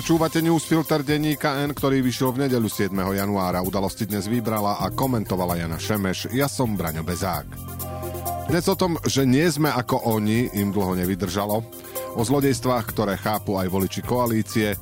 Počúvate 0.00 0.40
newsfilter 0.40 1.04
denníka 1.04 1.60
N, 1.60 1.76
ktorý 1.76 2.00
vyšiel 2.00 2.32
v 2.32 2.48
nedeľu 2.48 2.72
7. 2.72 2.88
januára. 2.88 3.60
Udalosti 3.60 4.08
dnes 4.08 4.32
vybrala 4.32 4.80
a 4.80 4.88
komentovala 4.88 5.60
Jana 5.60 5.76
Šemeš. 5.76 6.32
Ja 6.32 6.48
som 6.48 6.72
Braňo 6.72 7.04
Bezák. 7.04 7.44
Dnes 8.48 8.64
o 8.64 8.80
tom, 8.80 8.96
že 9.04 9.28
nie 9.28 9.44
sme 9.52 9.68
ako 9.68 10.08
oni, 10.08 10.56
im 10.56 10.72
dlho 10.72 10.96
nevydržalo. 10.96 11.60
O 12.16 12.22
zlodejstvách, 12.24 12.96
ktoré 12.96 13.20
chápu 13.20 13.60
aj 13.60 13.68
voliči 13.68 14.00
koalície. 14.00 14.72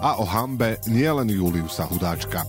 A 0.00 0.16
o 0.16 0.24
hambe 0.24 0.80
nielen 0.88 1.28
Juliusa 1.28 1.84
Hudáčka. 1.84 2.40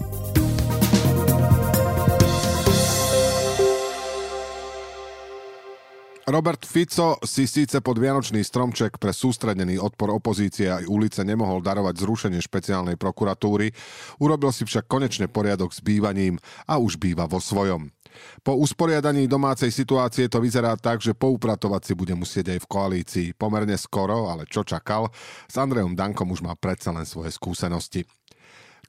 Robert 6.23 6.63
Fico 6.63 7.19
si 7.27 7.43
síce 7.43 7.83
pod 7.83 7.99
Vianočný 7.99 8.47
stromček 8.47 8.95
pre 8.95 9.11
sústredený 9.11 9.75
odpor 9.75 10.07
opozície 10.07 10.71
aj 10.71 10.87
ulice 10.87 11.19
nemohol 11.27 11.59
darovať 11.59 11.99
zrušenie 11.99 12.39
špeciálnej 12.39 12.95
prokuratúry, 12.95 13.75
urobil 14.23 14.55
si 14.55 14.63
však 14.63 14.87
konečne 14.87 15.27
poriadok 15.27 15.75
s 15.75 15.83
bývaním 15.83 16.39
a 16.63 16.79
už 16.79 16.95
býva 16.95 17.27
vo 17.27 17.43
svojom. 17.43 17.91
Po 18.39 18.55
usporiadaní 18.55 19.27
domácej 19.27 19.67
situácie 19.67 20.31
to 20.31 20.39
vyzerá 20.39 20.79
tak, 20.79 21.03
že 21.03 21.11
poupratovať 21.11 21.91
si 21.91 21.93
bude 21.97 22.15
musieť 22.15 22.55
aj 22.55 22.59
v 22.63 22.69
koalícii. 22.71 23.27
Pomerne 23.35 23.75
skoro, 23.75 24.31
ale 24.31 24.47
čo 24.47 24.63
čakal, 24.63 25.11
s 25.49 25.55
Andrejom 25.59 25.91
Dankom 25.91 26.31
už 26.31 26.39
má 26.39 26.55
predsa 26.55 26.95
len 26.95 27.03
svoje 27.03 27.35
skúsenosti. 27.35 28.07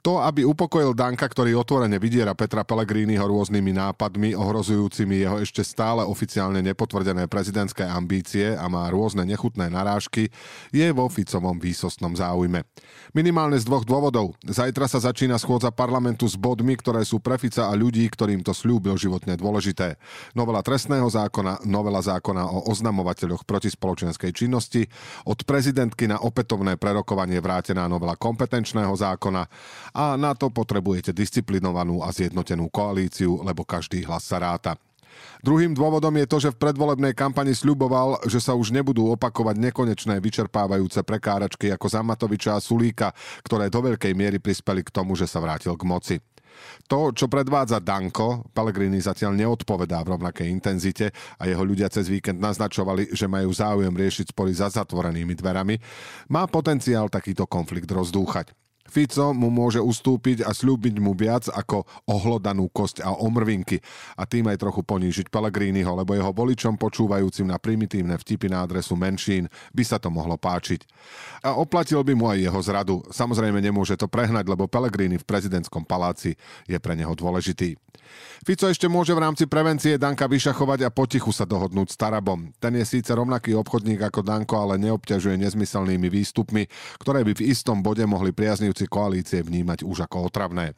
To, 0.04 0.20
aby 0.20 0.44
upokojil 0.44 0.92
Danka, 0.92 1.24
ktorý 1.24 1.56
otvorene 1.56 1.96
vydiera 1.96 2.36
Petra 2.36 2.60
Pellegriniho 2.60 3.24
rôznymi 3.24 3.72
nápadmi, 3.72 4.36
ohrozujúcimi 4.36 5.24
jeho 5.24 5.40
ešte 5.40 5.64
stále 5.64 6.04
oficiálne 6.04 6.60
nepotvrdené 6.60 7.24
prezidentské 7.24 7.88
ambície 7.88 8.52
a 8.52 8.68
má 8.68 8.84
rôzne 8.92 9.24
nechutné 9.24 9.72
narážky, 9.72 10.28
je 10.76 10.84
vo 10.92 11.08
Ficovom 11.08 11.56
výsostnom 11.56 12.12
záujme. 12.12 12.68
Minimálne 13.16 13.56
z 13.56 13.64
dvoch 13.64 13.88
dôvodov. 13.88 14.36
Zajtra 14.44 14.92
sa 14.92 15.00
začína 15.00 15.40
schôdza 15.40 15.72
parlamentu 15.72 16.28
s 16.28 16.36
bodmi, 16.36 16.76
ktoré 16.76 17.00
sú 17.08 17.24
pre 17.24 17.40
Fica 17.40 17.72
a 17.72 17.72
ľudí, 17.72 18.04
ktorým 18.04 18.44
to 18.44 18.52
slúbil 18.52 19.00
životne 19.00 19.40
dôležité. 19.40 19.96
Novela 20.36 20.60
trestného 20.60 21.08
zákona, 21.08 21.64
novela 21.64 22.04
zákona 22.04 22.44
o 22.52 22.68
oznamovateľoch 22.68 23.48
protispoločenskej 23.48 24.36
činnosti, 24.36 24.84
od 25.24 25.40
prezidentky 25.48 26.04
na 26.12 26.20
opätovné 26.20 26.76
prerokovanie 26.76 27.40
vrátená 27.40 27.88
novela 27.88 28.20
kompetenčného 28.20 28.92
zákona 28.92 29.48
a 29.94 30.18
na 30.18 30.34
to 30.34 30.50
potrebujete 30.50 31.14
disciplinovanú 31.14 32.02
a 32.02 32.10
zjednotenú 32.10 32.66
koalíciu, 32.68 33.46
lebo 33.46 33.62
každý 33.62 34.02
hlas 34.02 34.26
sa 34.26 34.42
ráta. 34.42 34.74
Druhým 35.46 35.78
dôvodom 35.78 36.10
je 36.18 36.26
to, 36.26 36.36
že 36.42 36.50
v 36.50 36.60
predvolebnej 36.66 37.14
kampani 37.14 37.54
sľuboval, 37.54 38.26
že 38.26 38.42
sa 38.42 38.58
už 38.58 38.74
nebudú 38.74 39.14
opakovať 39.14 39.62
nekonečné 39.70 40.18
vyčerpávajúce 40.18 41.06
prekáračky 41.06 41.70
ako 41.70 41.86
Zamatoviča 41.86 42.58
a 42.58 42.64
Sulíka, 42.64 43.14
ktoré 43.46 43.70
do 43.70 43.78
veľkej 43.78 44.10
miery 44.10 44.42
prispeli 44.42 44.82
k 44.82 44.90
tomu, 44.90 45.14
že 45.14 45.30
sa 45.30 45.38
vrátil 45.38 45.78
k 45.78 45.86
moci. 45.86 46.16
To, 46.86 47.10
čo 47.10 47.26
predvádza 47.26 47.82
Danko, 47.82 48.46
Pellegrini 48.54 49.02
zatiaľ 49.02 49.34
neodpovedá 49.34 50.02
v 50.06 50.18
rovnakej 50.18 50.46
intenzite 50.50 51.10
a 51.38 51.50
jeho 51.50 51.62
ľudia 51.66 51.90
cez 51.90 52.06
víkend 52.06 52.38
naznačovali, 52.38 53.10
že 53.10 53.26
majú 53.26 53.50
záujem 53.50 53.90
riešiť 53.90 54.30
spory 54.30 54.54
za 54.54 54.70
zatvorenými 54.70 55.34
dverami, 55.34 55.74
má 56.30 56.46
potenciál 56.46 57.10
takýto 57.10 57.50
konflikt 57.50 57.90
rozdúchať. 57.90 58.63
Fico 58.94 59.34
mu 59.34 59.50
môže 59.50 59.82
ustúpiť 59.82 60.46
a 60.46 60.54
slúbiť 60.54 61.02
mu 61.02 61.18
viac 61.18 61.50
ako 61.50 61.82
ohlodanú 62.06 62.70
kosť 62.70 63.02
a 63.02 63.10
omrvinky 63.10 63.82
a 64.14 64.22
tým 64.22 64.46
aj 64.46 64.62
trochu 64.62 64.86
ponížiť 64.86 65.34
Pellegriniho, 65.34 65.90
lebo 65.98 66.14
jeho 66.14 66.30
voličom 66.30 66.78
počúvajúcim 66.78 67.50
na 67.50 67.58
primitívne 67.58 68.14
vtipy 68.14 68.46
na 68.46 68.62
adresu 68.62 68.94
menšín 68.94 69.50
by 69.74 69.82
sa 69.82 69.98
to 69.98 70.14
mohlo 70.14 70.38
páčiť. 70.38 70.86
A 71.42 71.58
oplatil 71.58 72.06
by 72.06 72.14
mu 72.14 72.30
aj 72.30 72.38
jeho 72.38 72.60
zradu. 72.62 73.02
Samozrejme 73.10 73.58
nemôže 73.58 73.98
to 73.98 74.06
prehnať, 74.06 74.46
lebo 74.46 74.70
Pellegrini 74.70 75.18
v 75.18 75.26
prezidentskom 75.26 75.82
paláci 75.82 76.38
je 76.70 76.78
pre 76.78 76.94
neho 76.94 77.18
dôležitý. 77.18 77.74
Fico 78.44 78.68
ešte 78.68 78.86
môže 78.86 79.16
v 79.16 79.24
rámci 79.24 79.48
prevencie 79.48 79.96
Danka 79.96 80.28
vyšachovať 80.28 80.86
a 80.86 80.92
potichu 80.92 81.32
sa 81.32 81.48
dohodnúť 81.48 81.88
s 81.90 81.96
Tarabom. 81.96 82.52
Ten 82.60 82.76
je 82.76 82.84
síce 82.84 83.08
rovnaký 83.08 83.56
obchodník 83.56 84.04
ako 84.04 84.20
Danko, 84.20 84.60
ale 84.60 84.76
neobťažuje 84.78 85.40
nezmyselnými 85.40 86.12
výstupmi, 86.12 86.68
ktoré 87.00 87.24
by 87.24 87.32
v 87.32 87.48
istom 87.48 87.80
bode 87.80 88.04
mohli 88.04 88.36
priaznivci 88.36 88.83
koalície 88.86 89.42
vnímať 89.42 89.82
už 89.84 90.06
ako 90.08 90.28
otravné. 90.30 90.74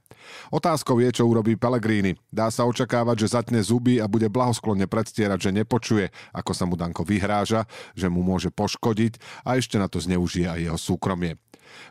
Otázkou 0.51 0.99
je, 1.03 1.21
čo 1.21 1.29
urobí 1.29 1.55
Pellegrini. 1.55 2.19
Dá 2.33 2.51
sa 2.51 2.67
očakávať, 2.67 3.27
že 3.27 3.33
zatne 3.39 3.61
zuby 3.63 4.03
a 4.03 4.11
bude 4.11 4.27
blahosklonne 4.27 4.89
predstierať, 4.91 5.51
že 5.51 5.57
nepočuje, 5.57 6.11
ako 6.35 6.53
sa 6.53 6.65
mu 6.67 6.75
Danko 6.75 7.07
vyhráža, 7.07 7.69
že 7.95 8.11
mu 8.11 8.25
môže 8.27 8.51
poškodiť 8.51 9.45
a 9.47 9.55
ešte 9.61 9.77
na 9.79 9.87
to 9.87 10.03
zneužije 10.03 10.47
aj 10.51 10.61
jeho 10.61 10.79
súkromie. 10.79 11.39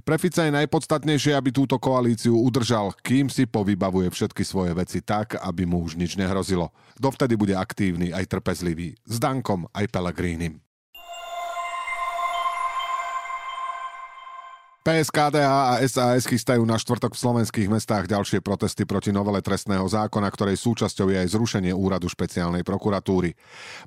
Pre 0.08 0.16
Fica 0.16 0.48
je 0.48 0.56
najpodstatnejšie, 0.56 1.36
aby 1.36 1.52
túto 1.52 1.76
koalíciu 1.76 2.36
udržal, 2.40 2.96
kým 3.03 3.28
si 3.28 3.44
povybavuje 3.44 4.08
všetky 4.08 4.44
svoje 4.47 4.72
veci 4.72 5.03
tak, 5.03 5.36
aby 5.36 5.68
mu 5.68 5.84
už 5.84 6.00
nič 6.00 6.16
nehrozilo. 6.16 6.72
Dovtedy 6.96 7.36
bude 7.36 7.56
aktívny 7.59 8.16
aj 8.16 8.32
trpezlivý. 8.32 8.96
S 9.03 9.20
Dankom 9.20 9.68
aj 9.76 9.92
Pelegrínim. 9.92 10.64
PSKDH 14.85 15.50
a 15.50 15.81
SAS 15.90 16.29
chystajú 16.29 16.62
na 16.62 16.78
štvrtok 16.78 17.18
v 17.18 17.22
slovenských 17.25 17.73
mestách 17.73 18.06
ďalšie 18.06 18.38
protesty 18.46 18.85
proti 18.85 19.09
novele 19.09 19.41
trestného 19.41 19.81
zákona, 19.81 20.29
ktorej 20.29 20.62
súčasťou 20.62 21.09
je 21.09 21.25
aj 21.25 21.34
zrušenie 21.34 21.73
úradu 21.73 22.06
špeciálnej 22.06 22.62
prokuratúry. 22.62 23.34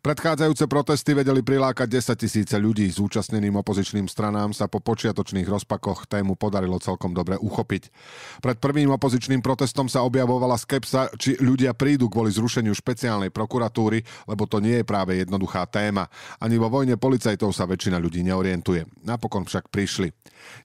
Predchádzajúce 0.03 0.67
protesty 0.67 1.15
vedeli 1.15 1.47
prilákať 1.47 2.03
10 2.03 2.19
tisíce 2.19 2.57
ľudí. 2.59 2.91
Zúčastneným 2.91 3.55
opozičným 3.63 4.11
stranám 4.11 4.51
sa 4.51 4.67
po 4.67 4.83
počiatočných 4.83 5.47
rozpakoch 5.47 6.11
tému 6.11 6.35
podarilo 6.35 6.83
celkom 6.83 7.15
dobre 7.15 7.39
uchopiť. 7.39 7.95
Pred 8.43 8.59
prvým 8.59 8.91
opozičným 8.91 9.39
protestom 9.39 9.87
sa 9.87 10.03
objavovala 10.03 10.59
skepsa, 10.59 11.15
či 11.15 11.39
ľudia 11.39 11.79
prídu 11.79 12.11
kvôli 12.11 12.35
zrušeniu 12.35 12.75
špeciálnej 12.75 13.31
prokuratúry, 13.31 14.03
lebo 14.27 14.51
to 14.51 14.59
nie 14.59 14.83
je 14.83 14.89
práve 14.91 15.15
jednoduchá 15.15 15.63
téma. 15.71 16.11
Ani 16.43 16.59
vo 16.59 16.67
vojne 16.67 16.99
policajtov 16.99 17.55
sa 17.55 17.71
väčšina 17.71 18.03
ľudí 18.03 18.27
neorientuje. 18.27 18.83
Napokon 19.07 19.47
však 19.47 19.71
prišli. 19.71 20.11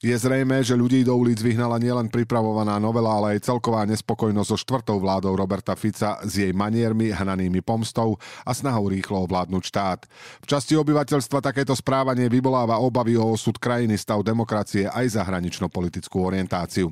Je 0.02 0.23
zrejme, 0.24 0.64
že 0.64 0.72
ľudí 0.72 1.04
do 1.04 1.12
ulic 1.12 1.36
vyhnala 1.36 1.76
nielen 1.76 2.08
pripravovaná 2.08 2.80
novela, 2.80 3.12
ale 3.12 3.36
aj 3.36 3.44
celková 3.44 3.84
nespokojnosť 3.84 4.48
so 4.48 4.56
štvrtou 4.56 4.96
vládou 4.96 5.36
Roberta 5.36 5.76
Fica 5.76 6.16
s 6.24 6.40
jej 6.40 6.48
maniermi, 6.56 7.12
hnanými 7.12 7.60
pomstou 7.60 8.16
a 8.40 8.56
snahou 8.56 8.88
rýchlo 8.88 9.20
ovládnuť 9.28 9.62
štát. 9.68 10.00
V 10.40 10.46
časti 10.48 10.80
obyvateľstva 10.80 11.44
takéto 11.44 11.76
správanie 11.76 12.32
vyvoláva 12.32 12.80
obavy 12.80 13.20
o 13.20 13.36
osud 13.36 13.60
krajiny, 13.60 14.00
stav 14.00 14.24
demokracie 14.24 14.88
aj 14.88 15.20
zahranično-politickú 15.20 16.16
orientáciu. 16.24 16.88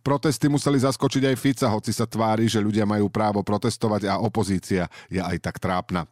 Protesty 0.00 0.48
museli 0.48 0.80
zaskočiť 0.80 1.28
aj 1.28 1.36
Fica, 1.36 1.68
hoci 1.68 1.92
sa 1.92 2.08
tvári, 2.08 2.48
že 2.48 2.64
ľudia 2.64 2.88
majú 2.88 3.12
právo 3.12 3.44
protestovať 3.44 4.08
a 4.08 4.24
opozícia 4.24 4.88
je 5.12 5.20
aj 5.20 5.36
tak 5.44 5.60
trápna. 5.60 6.08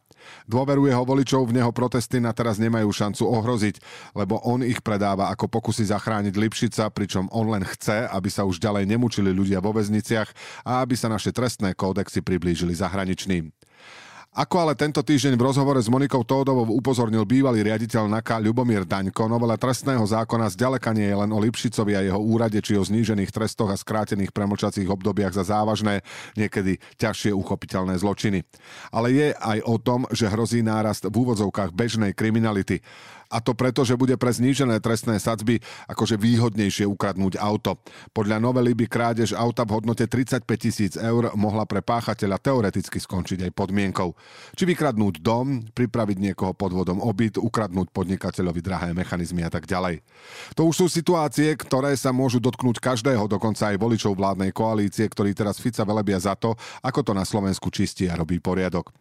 Dôveru 0.47 0.87
jeho 0.87 1.03
voličov 1.03 1.49
v 1.49 1.61
neho 1.61 1.71
protesty 1.75 2.23
na 2.23 2.31
teraz 2.31 2.57
nemajú 2.57 2.89
šancu 2.89 3.23
ohroziť, 3.27 3.75
lebo 4.15 4.39
on 4.45 4.63
ich 4.63 4.81
predáva 4.81 5.29
ako 5.33 5.51
pokusy 5.51 5.89
zachrániť 5.89 6.33
Lipšica, 6.33 6.87
pričom 6.89 7.27
on 7.35 7.51
len 7.51 7.67
chce, 7.67 8.07
aby 8.07 8.29
sa 8.31 8.47
už 8.47 8.57
ďalej 8.57 8.87
nemučili 8.87 9.29
ľudia 9.35 9.59
vo 9.59 9.75
väzniciach 9.75 10.29
a 10.65 10.81
aby 10.81 10.95
sa 10.95 11.11
naše 11.11 11.35
trestné 11.35 11.75
kódexy 11.75 12.23
priblížili 12.23 12.71
zahraničným. 12.73 13.58
Ako 14.29 14.61
ale 14.61 14.77
tento 14.77 15.01
týždeň 15.01 15.33
v 15.33 15.41
rozhovore 15.41 15.81
s 15.81 15.89
Monikou 15.89 16.21
Tódovou 16.21 16.69
upozornil 16.77 17.25
bývalý 17.25 17.65
riaditeľ 17.65 18.05
NAKA 18.05 18.37
Ľubomír 18.37 18.85
Daňko, 18.85 19.25
novela 19.25 19.57
trestného 19.57 20.05
zákona 20.05 20.53
zďaleka 20.53 20.93
nie 20.93 21.09
je 21.09 21.17
len 21.17 21.33
o 21.33 21.41
Lipšicovi 21.41 21.97
a 21.97 22.05
jeho 22.05 22.21
úrade 22.21 22.61
či 22.61 22.77
o 22.77 22.85
znížených 22.85 23.33
trestoch 23.33 23.73
a 23.73 23.81
skrátených 23.81 24.29
premlčacích 24.29 24.85
obdobiach 24.85 25.33
za 25.33 25.49
závažné, 25.49 26.05
niekedy 26.37 26.77
ťažšie 27.01 27.33
uchopiteľné 27.33 27.97
zločiny. 27.97 28.45
Ale 28.93 29.17
je 29.17 29.27
aj 29.33 29.65
o 29.65 29.81
tom, 29.81 30.05
že 30.13 30.29
hrozí 30.29 30.61
nárast 30.61 31.09
v 31.09 31.15
úvodzovkách 31.25 31.73
bežnej 31.73 32.13
kriminality. 32.13 32.85
A 33.29 33.37
to 33.37 33.53
preto, 33.53 33.85
že 33.85 33.93
bude 33.93 34.17
pre 34.17 34.33
znížené 34.33 34.81
trestné 34.81 35.21
sadzby 35.21 35.61
akože 35.85 36.17
výhodnejšie 36.17 36.89
ukradnúť 36.89 37.37
auto. 37.37 37.77
Podľa 38.09 38.41
novely 38.41 38.73
by 38.73 38.85
krádež 38.89 39.37
auta 39.37 39.63
v 39.69 39.77
hodnote 39.77 40.09
35 40.09 40.49
tisíc 40.57 40.93
eur 40.97 41.29
mohla 41.37 41.69
pre 41.69 41.85
páchateľa 41.85 42.41
teoreticky 42.41 42.97
skončiť 42.97 43.45
aj 43.45 43.51
podmienkou. 43.53 44.17
Či 44.57 44.63
vykradnúť 44.65 45.21
dom, 45.21 45.61
pripraviť 45.73 46.17
niekoho 46.17 46.57
podvodom 46.57 47.01
obyt, 47.05 47.37
ukradnúť 47.37 47.93
podnikateľovi 47.93 48.61
drahé 48.65 48.89
mechanizmy 48.97 49.45
a 49.45 49.53
tak 49.53 49.69
ďalej. 49.69 50.01
To 50.57 50.65
už 50.65 50.85
sú 50.85 50.85
situácie, 50.89 51.53
ktoré 51.53 51.93
sa 51.93 52.09
môžu 52.09 52.41
dotknúť 52.41 52.81
každého, 52.81 53.29
dokonca 53.29 53.69
aj 53.69 53.77
voličov 53.77 54.17
vládnej 54.17 54.49
koalície, 54.49 55.05
ktorí 55.05 55.37
teraz 55.37 55.61
Fica 55.61 55.85
velebia 55.85 56.17
za 56.17 56.33
to, 56.33 56.57
ako 56.81 57.05
to 57.05 57.11
na 57.13 57.23
Slovensku 57.23 57.69
čistí 57.69 58.09
a 58.09 58.17
robí 58.17 58.41
poriadok. 58.41 58.91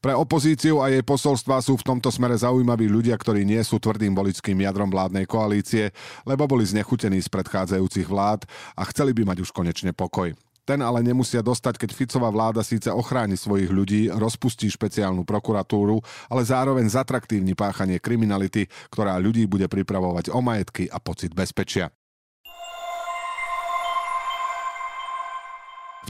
Pre 0.00 0.12
opozíciu 0.14 0.82
a 0.82 0.90
jej 0.90 1.04
posolstva 1.04 1.62
sú 1.62 1.78
v 1.78 1.86
tomto 1.86 2.10
smere 2.10 2.34
zaujímaví 2.34 2.88
ľudia, 2.88 3.14
ktorí 3.14 3.44
nie 3.46 3.60
sú 3.62 3.71
sú 3.72 3.80
tvrdým 3.80 4.12
voličským 4.12 4.60
jadrom 4.60 4.92
vládnej 4.92 5.24
koalície, 5.24 5.96
lebo 6.28 6.44
boli 6.44 6.68
znechutení 6.68 7.24
z 7.24 7.32
predchádzajúcich 7.32 8.04
vlád 8.04 8.44
a 8.76 8.84
chceli 8.92 9.16
by 9.16 9.32
mať 9.32 9.48
už 9.48 9.50
konečne 9.56 9.96
pokoj. 9.96 10.36
Ten 10.62 10.78
ale 10.78 11.02
nemusia 11.02 11.42
dostať, 11.42 11.74
keď 11.74 11.90
Ficová 11.90 12.30
vláda 12.30 12.62
síce 12.62 12.86
ochráni 12.86 13.34
svojich 13.34 13.66
ľudí, 13.66 14.06
rozpustí 14.14 14.70
špeciálnu 14.70 15.26
prokuratúru, 15.26 15.98
ale 16.30 16.46
zároveň 16.46 16.86
zatraktívni 16.86 17.58
páchanie 17.58 17.98
kriminality, 17.98 18.70
ktorá 18.92 19.18
ľudí 19.18 19.50
bude 19.50 19.66
pripravovať 19.66 20.30
o 20.30 20.38
majetky 20.38 20.86
a 20.86 21.02
pocit 21.02 21.34
bezpečia. 21.34 21.90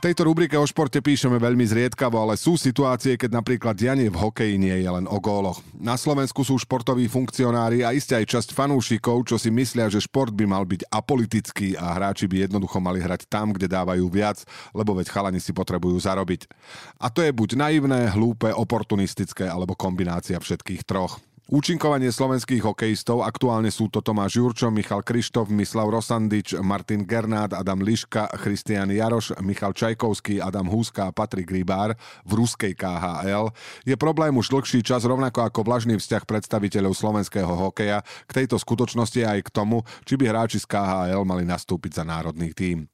Tejto 0.02 0.26
rubrike 0.26 0.58
o 0.58 0.66
športe 0.66 0.98
píšeme 0.98 1.38
veľmi 1.38 1.62
zriedkavo, 1.62 2.18
ale 2.18 2.34
sú 2.34 2.58
situácie, 2.58 3.14
keď 3.14 3.38
napríklad 3.38 3.78
dianie 3.78 4.10
v 4.10 4.18
hokeji 4.18 4.58
nie 4.58 4.74
je 4.82 4.90
len 4.90 5.06
o 5.06 5.22
góloch. 5.22 5.62
Na 5.78 5.94
Slovensku 5.94 6.42
sú 6.42 6.58
športoví 6.58 7.06
funkcionári 7.06 7.86
a 7.86 7.94
iste 7.94 8.18
aj 8.18 8.26
časť 8.26 8.48
fanúšikov, 8.50 9.30
čo 9.30 9.38
si 9.38 9.54
myslia, 9.54 9.86
že 9.86 10.02
šport 10.02 10.34
by 10.34 10.44
mal 10.50 10.66
byť 10.66 10.90
apolitický 10.90 11.78
a 11.78 11.94
hráči 11.94 12.26
by 12.26 12.50
jednoducho 12.50 12.82
mali 12.82 12.98
hrať 12.98 13.30
tam, 13.30 13.54
kde 13.54 13.70
dávajú 13.70 14.02
viac, 14.10 14.42
lebo 14.74 14.98
veď 14.98 15.06
chalani 15.14 15.38
si 15.38 15.54
potrebujú 15.54 16.02
zarobiť. 16.02 16.50
A 16.98 17.06
to 17.06 17.22
je 17.22 17.30
buď 17.30 17.54
naivné, 17.54 18.10
hlúpe, 18.10 18.50
oportunistické 18.50 19.46
alebo 19.46 19.78
kombinácia 19.78 20.34
všetkých 20.42 20.82
troch. 20.82 21.22
Účinkovanie 21.50 22.14
slovenských 22.14 22.62
hokejistov 22.62 23.26
aktuálne 23.26 23.66
sú 23.74 23.90
to 23.90 23.98
Tomáš 23.98 24.38
Jurčo, 24.38 24.70
Michal 24.70 25.02
Krištof, 25.02 25.50
Mislav 25.50 25.90
Rosandič, 25.90 26.54
Martin 26.62 27.02
Gernát, 27.02 27.50
Adam 27.50 27.82
Liška, 27.82 28.30
Christian 28.38 28.94
Jaroš, 28.94 29.34
Michal 29.42 29.74
Čajkovský, 29.74 30.38
Adam 30.38 30.70
Húska 30.70 31.10
a 31.10 31.14
Patrik 31.14 31.50
Rybár 31.50 31.98
v 32.22 32.32
ruskej 32.38 32.78
KHL. 32.78 33.50
Je 33.82 33.98
problém 33.98 34.30
už 34.38 34.54
dlhší 34.54 34.86
čas 34.86 35.02
rovnako 35.02 35.42
ako 35.42 35.66
vlažný 35.66 35.98
vzťah 35.98 36.22
predstaviteľov 36.22 36.94
slovenského 36.94 37.50
hokeja 37.50 38.06
k 38.30 38.44
tejto 38.44 38.54
skutočnosti 38.62 39.26
aj 39.26 39.42
k 39.42 39.50
tomu, 39.50 39.82
či 40.06 40.14
by 40.14 40.30
hráči 40.30 40.62
z 40.62 40.70
KHL 40.70 41.26
mali 41.26 41.42
nastúpiť 41.42 41.98
za 41.98 42.04
národný 42.06 42.54
tím. 42.54 42.91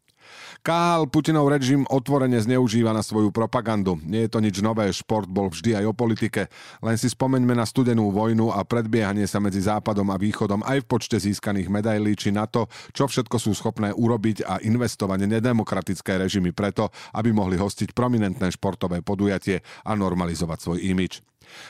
KHL 0.63 1.09
Putinov 1.09 1.49
režim 1.49 1.87
otvorene 1.89 2.37
zneužíva 2.43 2.93
na 2.93 3.01
svoju 3.01 3.33
propagandu. 3.33 3.97
Nie 4.05 4.27
je 4.27 4.33
to 4.35 4.43
nič 4.43 4.61
nové, 4.61 4.91
šport 4.91 5.31
bol 5.31 5.49
vždy 5.49 5.79
aj 5.81 5.85
o 5.89 5.95
politike. 5.95 6.51
Len 6.83 6.97
si 7.01 7.09
spomeňme 7.09 7.55
na 7.55 7.65
studenú 7.65 8.11
vojnu 8.11 8.53
a 8.53 8.67
predbiehanie 8.67 9.25
sa 9.25 9.39
medzi 9.39 9.65
Západom 9.65 10.11
a 10.13 10.21
Východom 10.21 10.61
aj 10.67 10.85
v 10.85 10.89
počte 10.91 11.17
získaných 11.17 11.73
medailí, 11.73 12.13
či 12.19 12.35
na 12.35 12.45
to, 12.45 12.67
čo 12.93 13.07
všetko 13.07 13.37
sú 13.39 13.55
schopné 13.55 13.95
urobiť 13.95 14.45
a 14.45 14.61
investovať 14.61 15.25
nedemokratické 15.25 16.19
režimy 16.21 16.53
preto, 16.53 16.91
aby 17.15 17.31
mohli 17.31 17.57
hostiť 17.57 17.95
prominentné 17.95 18.51
športové 18.53 19.01
podujatie 19.01 19.63
a 19.87 19.95
normalizovať 19.95 20.59
svoj 20.59 20.79
imič. 20.85 21.23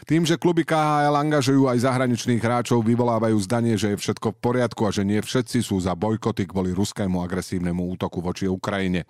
Tým, 0.05 0.23
že 0.23 0.41
kluby 0.41 0.63
KHL 0.63 1.15
angažujú 1.15 1.67
aj 1.69 1.85
zahraničných 1.85 2.43
hráčov, 2.43 2.85
vyvolávajú 2.85 3.37
zdanie, 3.45 3.75
že 3.75 3.95
je 3.95 4.01
všetko 4.01 4.35
v 4.35 4.41
poriadku 4.41 4.83
a 4.87 4.95
že 4.95 5.03
nie 5.03 5.19
všetci 5.19 5.65
sú 5.65 5.81
za 5.81 5.97
bojkoty 5.97 6.47
kvôli 6.47 6.77
ruskému 6.77 7.19
agresívnemu 7.25 7.83
útoku 7.99 8.21
voči 8.21 8.47
Ukrajine. 8.47 9.09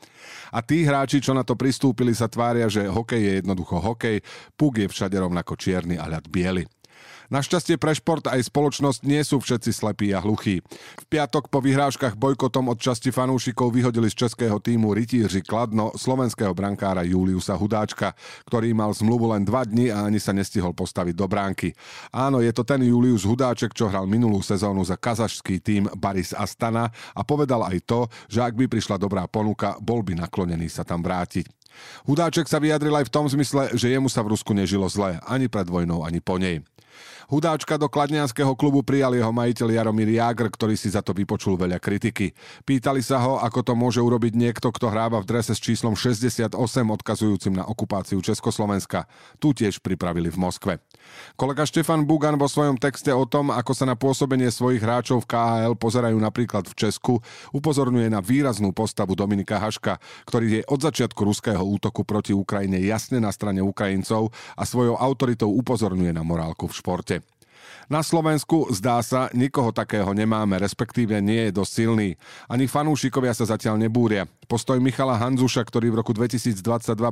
A 0.55 0.65
tí 0.65 0.87
hráči, 0.87 1.21
čo 1.21 1.37
na 1.37 1.45
to 1.45 1.59
pristúpili, 1.59 2.15
sa 2.15 2.31
tvária, 2.31 2.71
že 2.71 2.87
hokej 2.87 3.21
je 3.21 3.33
jednoducho 3.45 3.77
hokej, 3.83 4.23
puk 4.57 4.81
je 4.81 4.89
všade 4.89 5.19
rovnako 5.19 5.59
čierny 5.59 6.01
a 6.01 6.09
ľad 6.09 6.31
biely. 6.31 6.65
Našťastie 7.29 7.77
pre 7.77 7.93
šport 7.93 8.25
aj 8.25 8.49
spoločnosť 8.49 9.05
nie 9.05 9.21
sú 9.21 9.37
všetci 9.37 9.69
slepí 9.69 10.17
a 10.17 10.25
hluchí. 10.25 10.65
V 10.97 11.05
piatok 11.13 11.53
po 11.53 11.61
vyhrážkach 11.61 12.17
bojkotom 12.17 12.73
od 12.73 12.81
časti 12.81 13.13
fanúšikov 13.13 13.69
vyhodili 13.69 14.09
z 14.09 14.25
českého 14.25 14.57
týmu 14.57 14.97
rytíři 14.97 15.45
Kladno 15.45 15.93
slovenského 15.93 16.57
brankára 16.57 17.05
Juliusa 17.05 17.53
Hudáčka, 17.53 18.17
ktorý 18.49 18.73
mal 18.73 18.97
zmluvu 18.97 19.37
len 19.37 19.45
dva 19.45 19.69
dni 19.69 19.93
a 19.93 20.09
ani 20.09 20.17
sa 20.17 20.33
nestihol 20.33 20.73
postaviť 20.73 21.13
do 21.13 21.29
bránky. 21.29 21.77
Áno, 22.17 22.41
je 22.41 22.49
to 22.49 22.65
ten 22.65 22.81
Julius 22.81 23.29
Hudáček, 23.29 23.77
čo 23.77 23.93
hral 23.93 24.09
minulú 24.09 24.41
sezónu 24.41 24.81
za 24.81 24.97
kazašský 24.97 25.61
tým 25.61 25.85
Baris 26.01 26.33
Astana 26.33 26.89
a 27.13 27.21
povedal 27.29 27.61
aj 27.61 27.77
to, 27.85 28.01
že 28.33 28.41
ak 28.41 28.57
by 28.57 28.73
prišla 28.73 28.97
dobrá 28.97 29.29
ponuka, 29.29 29.77
bol 29.85 30.01
by 30.01 30.17
naklonený 30.17 30.73
sa 30.73 30.81
tam 30.81 31.05
vrátiť. 31.05 31.58
Hudáček 32.09 32.49
sa 32.49 32.59
vyjadril 32.63 32.95
aj 32.95 33.09
v 33.09 33.15
tom 33.15 33.27
zmysle, 33.29 33.75
že 33.77 33.93
jemu 33.93 34.09
sa 34.09 34.25
v 34.25 34.33
Rusku 34.33 34.57
nežilo 34.57 34.89
zle, 34.89 35.21
ani 35.29 35.47
pred 35.47 35.69
vojnou, 35.69 36.03
ani 36.03 36.19
po 36.23 36.41
nej. 36.41 36.65
Hudáčka 37.29 37.77
do 37.77 37.93
kladnianského 37.93 38.57
klubu 38.57 38.81
prijal 38.81 39.13
jeho 39.13 39.29
majiteľ 39.29 39.69
Jaromír 39.69 40.17
Jágr, 40.17 40.49
ktorý 40.49 40.81
si 40.81 40.89
za 40.89 41.05
to 41.05 41.13
vypočul 41.13 41.61
veľa 41.61 41.77
kritiky. 41.77 42.33
Pýtali 42.65 43.05
sa 43.05 43.21
ho, 43.21 43.37
ako 43.37 43.61
to 43.69 43.73
môže 43.77 44.01
urobiť 44.01 44.33
niekto, 44.33 44.73
kto 44.73 44.89
hráva 44.89 45.21
v 45.21 45.29
drese 45.29 45.53
s 45.53 45.61
číslom 45.61 45.93
68 45.93 46.57
odkazujúcim 46.89 47.53
na 47.53 47.69
okupáciu 47.69 48.25
Československa. 48.25 49.05
Tu 49.37 49.53
tiež 49.53 49.85
pripravili 49.85 50.33
v 50.33 50.41
Moskve. 50.41 50.73
Kolega 51.37 51.69
Štefan 51.69 52.09
Bugan 52.09 52.41
vo 52.41 52.49
svojom 52.49 52.81
texte 52.81 53.13
o 53.13 53.29
tom, 53.29 53.53
ako 53.53 53.77
sa 53.77 53.85
na 53.85 53.93
pôsobenie 53.93 54.49
svojich 54.49 54.81
hráčov 54.81 55.29
v 55.29 55.29
KHL 55.29 55.77
pozerajú 55.77 56.17
napríklad 56.17 56.65
v 56.65 56.81
Česku, 56.81 57.21
upozorňuje 57.53 58.09
na 58.09 58.25
výraznú 58.25 58.73
postavu 58.73 59.13
Dominika 59.13 59.61
Haška, 59.61 60.01
ktorý 60.25 60.47
je 60.49 60.63
od 60.65 60.81
začiatku 60.81 61.29
ruského 61.29 61.61
útoku 61.61 62.09
proti 62.09 62.33
Ukrajine 62.33 62.81
jasne 62.81 63.21
na 63.21 63.29
strane 63.37 63.61
Ukrajincov 63.61 64.33
a 64.57 64.65
svojou 64.65 64.97
autoritou 64.97 65.53
upozorňuje 65.53 66.17
na 66.17 66.25
morálku 66.25 66.65
v 66.65 66.73
športe. 66.73 67.18
Na 67.89 68.05
Slovensku, 68.05 68.69
zdá 68.69 69.01
sa, 69.01 69.33
nikoho 69.33 69.73
takého 69.73 70.13
nemáme, 70.13 70.61
respektíve 70.61 71.25
nie 71.25 71.49
je 71.49 71.57
dosť 71.57 71.73
silný. 71.73 72.09
Ani 72.45 72.69
fanúšikovia 72.69 73.33
sa 73.33 73.49
zatiaľ 73.49 73.81
nebúria. 73.81 74.29
Postoj 74.45 74.77
Michala 74.77 75.17
Hanzuša, 75.17 75.65
ktorý 75.65 75.93
v 75.97 75.99
roku 76.05 76.13
2022 76.13 76.61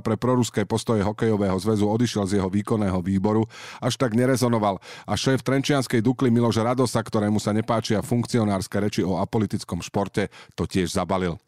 pre 0.05 0.21
proruské 0.21 0.69
postoje 0.69 1.01
hokejového 1.01 1.57
zväzu 1.57 1.89
odišiel 1.89 2.25
z 2.29 2.33
jeho 2.41 2.53
výkonného 2.53 3.01
výboru, 3.01 3.49
až 3.81 3.97
tak 3.97 4.13
nerezonoval. 4.13 4.77
A 5.09 5.17
šéf 5.17 5.41
Trenčianskej 5.41 6.05
Dukly 6.05 6.29
Miloš 6.29 6.61
Radosa, 6.61 7.01
ktorému 7.01 7.41
sa 7.41 7.57
nepáčia 7.57 8.05
funkcionárske 8.05 8.77
reči 8.77 9.01
o 9.01 9.17
apolitickom 9.17 9.81
športe, 9.81 10.29
to 10.53 10.69
tiež 10.69 10.93
zabalil. 10.93 11.41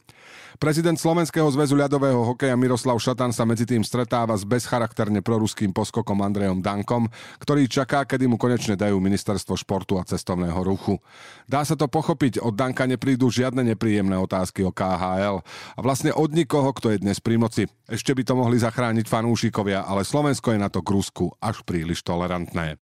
Prezident 0.59 0.99
Slovenského 0.99 1.47
zväzu 1.55 1.79
ľadového 1.79 2.35
hokeja 2.35 2.59
Miroslav 2.59 2.99
Šatan 2.99 3.31
sa 3.31 3.47
medzi 3.47 3.63
tým 3.63 3.87
stretáva 3.87 4.35
s 4.35 4.43
bezcharakterne 4.43 5.23
proruským 5.23 5.71
poskokom 5.71 6.19
Andrejom 6.19 6.59
Dankom, 6.59 7.07
ktorý 7.39 7.71
čaká, 7.71 8.03
kedy 8.03 8.27
mu 8.27 8.35
konečne 8.35 8.75
dajú 8.75 8.99
ministerstvo 8.99 9.55
športu 9.55 10.01
a 10.01 10.07
cestovného 10.09 10.59
ruchu. 10.67 10.99
Dá 11.47 11.63
sa 11.63 11.79
to 11.79 11.87
pochopiť, 11.87 12.43
od 12.43 12.59
Danka 12.59 12.91
neprídu 12.91 13.31
žiadne 13.31 13.63
nepríjemné 13.63 14.19
otázky 14.19 14.67
o 14.67 14.75
KHL 14.75 15.47
a 15.77 15.79
vlastne 15.79 16.11
od 16.11 16.35
nikoho, 16.35 16.75
kto 16.75 16.91
je 16.91 17.03
dnes 17.07 17.23
pri 17.23 17.39
moci. 17.39 17.71
Ešte 17.87 18.11
by 18.11 18.23
to 18.27 18.35
mohli 18.35 18.59
zachrániť 18.59 19.07
fanúšikovia, 19.07 19.87
ale 19.87 20.03
Slovensko 20.03 20.53
je 20.53 20.59
na 20.59 20.67
to 20.67 20.83
k 20.83 20.91
Rusku 20.91 21.31
až 21.39 21.63
príliš 21.63 22.03
tolerantné. 22.03 22.83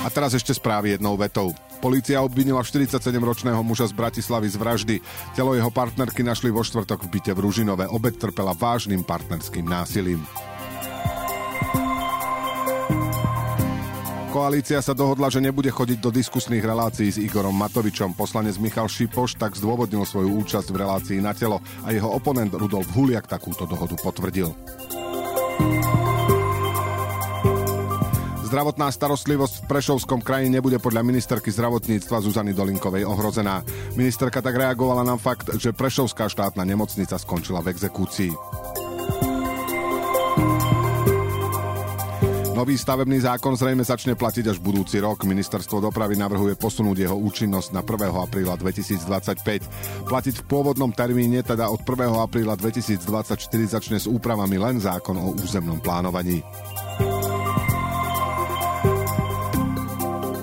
A 0.00 0.08
teraz 0.08 0.32
ešte 0.32 0.56
správy 0.56 0.96
jednou 0.96 1.12
vetou. 1.20 1.52
Polícia 1.80 2.20
obvinila 2.20 2.60
47-ročného 2.60 3.64
muža 3.64 3.88
z 3.88 3.96
Bratislavy 3.96 4.52
z 4.52 4.56
vraždy. 4.60 4.96
Telo 5.32 5.56
jeho 5.56 5.72
partnerky 5.72 6.20
našli 6.20 6.52
vo 6.52 6.60
štvrtok 6.60 7.08
v 7.08 7.16
byte 7.16 7.32
v 7.32 7.40
Ružinove. 7.40 7.88
Obed 7.88 8.20
trpela 8.20 8.52
vážnym 8.52 9.00
partnerským 9.00 9.64
násilím. 9.64 10.20
Koalícia 14.30 14.78
sa 14.78 14.94
dohodla, 14.94 15.26
že 15.26 15.42
nebude 15.42 15.72
chodiť 15.72 15.98
do 15.98 16.14
diskusných 16.14 16.62
relácií 16.62 17.10
s 17.10 17.18
Igorom 17.18 17.56
Matovičom. 17.56 18.14
Poslanec 18.14 18.60
Michal 18.62 18.86
Šipoš 18.86 19.40
tak 19.40 19.58
zdôvodnil 19.58 20.06
svoju 20.06 20.36
účasť 20.46 20.70
v 20.70 20.80
relácii 20.86 21.18
na 21.18 21.34
telo 21.34 21.58
a 21.82 21.90
jeho 21.90 22.12
oponent 22.12 22.54
Rudolf 22.54 22.86
Huliak 22.94 23.26
takúto 23.26 23.66
dohodu 23.66 23.96
potvrdil. 23.98 24.52
Zdravotná 28.50 28.90
starostlivosť 28.90 29.62
v 29.62 29.68
Prešovskom 29.70 30.26
kraji 30.26 30.50
nebude 30.50 30.82
podľa 30.82 31.06
ministerky 31.06 31.54
zdravotníctva 31.54 32.18
Zuzany 32.18 32.50
Dolinkovej 32.50 33.06
ohrozená. 33.06 33.62
Ministerka 33.94 34.42
tak 34.42 34.58
reagovala 34.58 35.06
na 35.06 35.14
fakt, 35.14 35.54
že 35.54 35.70
Prešovská 35.70 36.26
štátna 36.26 36.66
nemocnica 36.66 37.14
skončila 37.14 37.62
v 37.62 37.70
exekúcii. 37.70 38.34
Nový 42.58 42.74
stavebný 42.74 43.22
zákon 43.22 43.54
zrejme 43.54 43.86
začne 43.86 44.18
platiť 44.18 44.50
až 44.50 44.58
budúci 44.58 44.98
rok. 44.98 45.22
Ministerstvo 45.22 45.78
dopravy 45.78 46.18
navrhuje 46.18 46.58
posunúť 46.58 47.06
jeho 47.06 47.14
účinnosť 47.22 47.70
na 47.70 47.86
1. 47.86 48.10
apríla 48.10 48.58
2025. 48.58 50.10
Platiť 50.10 50.34
v 50.42 50.44
pôvodnom 50.50 50.90
termíne, 50.90 51.46
teda 51.46 51.70
od 51.70 51.86
1. 51.86 52.18
apríla 52.18 52.58
2024 52.58 52.98
začne 53.78 54.02
s 54.02 54.10
úpravami 54.10 54.58
len 54.58 54.82
zákon 54.82 55.14
o 55.14 55.38
územnom 55.38 55.78
plánovaní. 55.78 56.42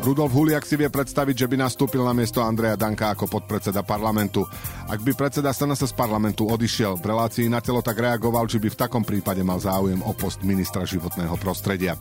Rudolf 0.08 0.32
Huliak 0.32 0.64
si 0.64 0.80
vie 0.80 0.88
predstaviť, 0.88 1.36
že 1.36 1.50
by 1.52 1.68
nastúpil 1.68 2.00
na 2.00 2.16
miesto 2.16 2.40
Andreja 2.40 2.80
Danka 2.80 3.12
ako 3.12 3.28
podpredseda 3.28 3.84
parlamentu. 3.84 4.48
Ak 4.88 5.04
by 5.04 5.12
predseda 5.12 5.52
SNS 5.52 5.92
z 5.92 5.94
parlamentu 6.00 6.48
odišiel, 6.48 6.96
v 6.96 7.12
relácii 7.12 7.52
na 7.52 7.60
telo 7.60 7.84
tak 7.84 8.00
reagoval, 8.00 8.48
či 8.48 8.56
by 8.56 8.72
v 8.72 8.80
takom 8.88 9.04
prípade 9.04 9.44
mal 9.44 9.60
záujem 9.60 10.00
o 10.08 10.16
post 10.16 10.48
ministra 10.48 10.88
životného 10.88 11.36
prostredia. 11.44 12.00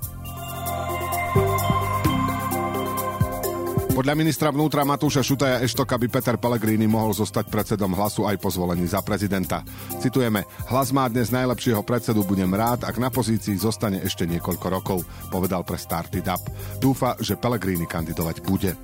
Podľa 3.96 4.12
ministra 4.12 4.52
vnútra 4.52 4.84
Matúša 4.84 5.24
Šutaja 5.24 5.64
Eštoka 5.64 5.96
by 5.96 6.12
Peter 6.12 6.36
Pellegrini 6.36 6.84
mohol 6.84 7.16
zostať 7.16 7.48
predsedom 7.48 7.96
hlasu 7.96 8.28
aj 8.28 8.36
po 8.36 8.52
zvolení 8.52 8.84
za 8.84 9.00
prezidenta. 9.00 9.64
Citujeme, 10.04 10.44
hlas 10.68 10.92
má 10.92 11.08
dnes 11.08 11.32
najlepšieho 11.32 11.80
predsedu, 11.80 12.20
budem 12.20 12.52
rád, 12.52 12.84
ak 12.84 13.00
na 13.00 13.08
pozícii 13.08 13.56
zostane 13.56 14.04
ešte 14.04 14.28
niekoľko 14.28 14.66
rokov, 14.68 15.00
povedal 15.32 15.64
pre 15.64 15.80
Starty 15.80 16.20
Up. 16.28 16.44
Dúfa, 16.76 17.16
že 17.24 17.40
Pellegrini 17.40 17.88
kandidovať 17.88 18.36
bude. 18.44 18.76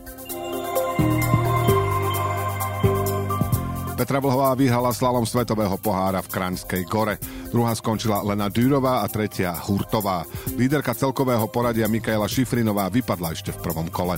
Petra 3.93 4.17
Vlhová 4.17 4.57
vyhrala 4.57 4.97
slalom 4.97 5.29
Svetového 5.29 5.77
pohára 5.77 6.25
v 6.25 6.33
Kraňskej 6.33 6.89
gore. 6.89 7.21
Druhá 7.53 7.77
skončila 7.77 8.25
Lena 8.25 8.49
Dúrová 8.49 9.05
a 9.05 9.07
tretia 9.13 9.53
Hurtová. 9.53 10.25
Líderka 10.57 10.97
celkového 10.97 11.45
poradia 11.53 11.85
Mikaela 11.85 12.25
Šifrinová 12.25 12.89
vypadla 12.89 13.37
ešte 13.37 13.53
v 13.53 13.61
prvom 13.61 13.93
kole. 13.93 14.17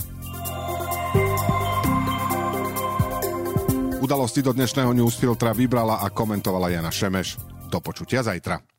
Udalosti 4.05 4.45
do 4.45 4.53
dnešného 4.53 4.93
newsfiltra 4.93 5.49
vybrala 5.49 6.05
a 6.05 6.13
komentovala 6.13 6.69
Jana 6.69 6.93
Šemeš. 6.93 7.41
Do 7.73 7.81
počutia 7.81 8.21
zajtra. 8.21 8.74